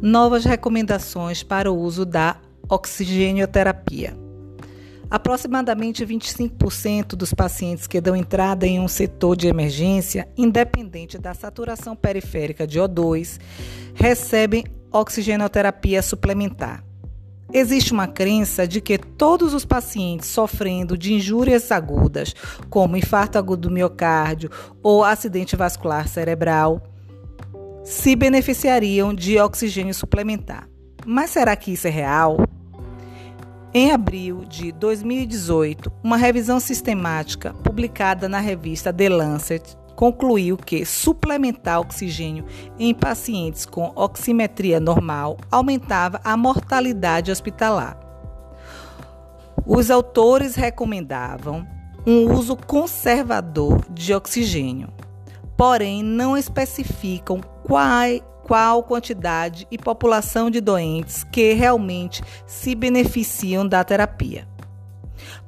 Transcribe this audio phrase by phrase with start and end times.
[0.00, 2.36] novas recomendações para o uso da
[2.68, 4.16] oxigênio-terapia.
[5.10, 11.96] Aproximadamente 25% dos pacientes que dão entrada em um setor de emergência, independente da saturação
[11.96, 13.40] periférica de O2,
[13.92, 16.84] recebem oxigenoterapia suplementar.
[17.52, 22.32] Existe uma crença de que todos os pacientes sofrendo de injúrias agudas,
[22.68, 26.80] como infarto agudo do miocárdio ou acidente vascular cerebral,
[27.84, 30.68] se beneficiariam de oxigênio suplementar.
[31.06, 32.36] Mas será que isso é real?
[33.72, 41.78] Em abril de 2018, uma revisão sistemática publicada na revista The Lancet concluiu que suplementar
[41.78, 42.44] oxigênio
[42.78, 48.00] em pacientes com oximetria normal aumentava a mortalidade hospitalar.
[49.64, 51.66] Os autores recomendavam
[52.06, 54.88] um uso conservador de oxigênio,
[55.56, 63.84] porém não especificam qual, qual quantidade e população de doentes que realmente se beneficiam da
[63.84, 64.48] terapia.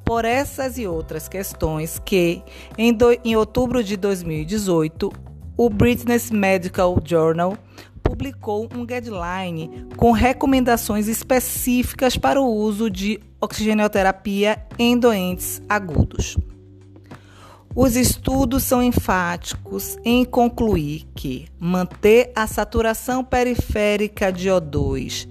[0.04, 2.40] Por essas e outras questões que,
[2.78, 5.10] em, do, em outubro de 2018,
[5.56, 7.58] o British Medical Journal
[8.04, 16.36] publicou um guideline com recomendações específicas para o uso de oxigenoterapia em doentes agudos.
[17.74, 25.26] Os estudos são enfáticos em concluir que manter a saturação periférica de O2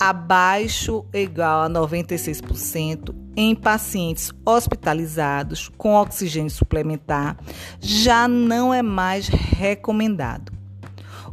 [0.00, 7.36] abaixo ou igual a 96% em pacientes hospitalizados com oxigênio suplementar
[7.80, 10.52] já não é mais recomendado.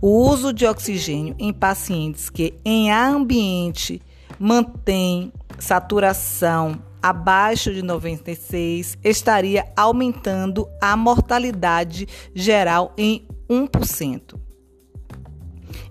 [0.01, 4.01] O uso de oxigênio em pacientes que em ambiente
[4.37, 14.39] mantém saturação abaixo de 96 estaria aumentando a mortalidade geral em 1%.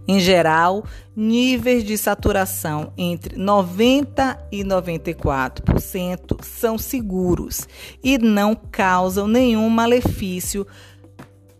[0.08, 7.68] Em geral, níveis de saturação entre 90 e 94% são seguros
[8.02, 10.66] e não causam nenhum malefício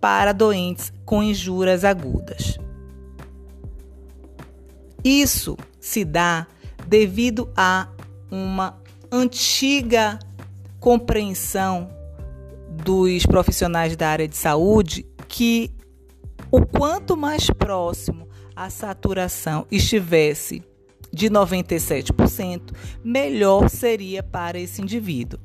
[0.01, 2.59] para doentes com injúrias agudas.
[5.05, 6.47] Isso se dá
[6.89, 7.89] devido a
[8.31, 8.80] uma
[9.11, 10.19] antiga
[10.79, 11.91] compreensão
[12.85, 15.73] dos profissionais da área de saúde que
[16.51, 20.63] o quanto mais próximo a saturação estivesse
[21.13, 22.73] de 97%,
[23.03, 25.41] melhor seria para esse indivíduo.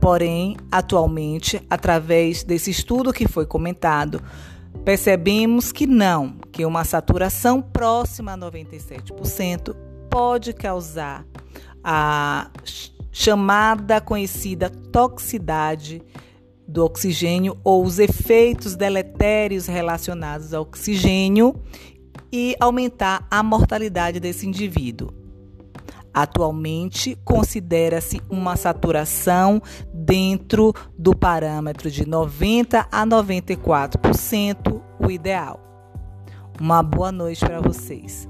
[0.00, 4.22] Porém, atualmente, através desse estudo que foi comentado,
[4.84, 9.74] percebemos que não, que uma saturação próxima a 97%
[10.08, 11.26] pode causar
[11.88, 12.50] a
[13.12, 16.02] chamada conhecida toxicidade
[16.66, 21.54] do oxigênio ou os efeitos deletérios relacionados ao oxigênio
[22.32, 25.14] e aumentar a mortalidade desse indivíduo.
[26.12, 29.62] Atualmente, considera-se uma saturação
[29.94, 35.60] dentro do parâmetro de 90 a 94% o ideal.
[36.60, 38.26] Uma boa noite para vocês.